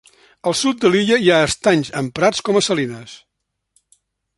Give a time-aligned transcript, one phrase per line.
[0.51, 3.17] Al sud de l'illa hi ha estanys emprats com a salines.